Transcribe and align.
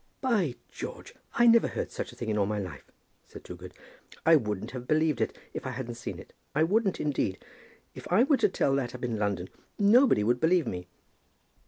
"By 0.19 0.55
George! 0.67 1.13
I 1.35 1.45
never 1.45 1.67
heard 1.67 1.91
such 1.91 2.11
a 2.11 2.15
thing 2.15 2.29
in 2.29 2.37
all 2.39 2.47
my 2.47 2.57
life," 2.57 2.89
said 3.27 3.43
Toogood. 3.43 3.75
"I 4.25 4.35
wouldn't 4.35 4.71
have 4.71 4.87
believed 4.87 5.21
it 5.21 5.37
if 5.53 5.63
I 5.67 5.69
hadn't 5.69 5.93
seen 5.93 6.17
it. 6.17 6.33
I 6.55 6.63
wouldn't, 6.63 6.99
indeed. 6.99 7.37
If 7.93 8.11
I 8.11 8.23
were 8.23 8.37
to 8.37 8.49
tell 8.49 8.73
that 8.77 8.95
up 8.95 9.03
in 9.05 9.19
London, 9.19 9.49
nobody 9.77 10.23
would 10.23 10.39
believe 10.39 10.65
me." 10.65 10.87